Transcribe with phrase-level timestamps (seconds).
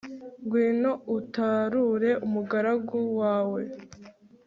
[0.43, 3.61] ngwino utarure umugaragu wawe